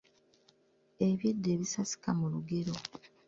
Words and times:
Eby'edda 1.07 1.47
ebisasika 1.55 2.09
mu 2.19 2.27
lugero. 2.33 2.73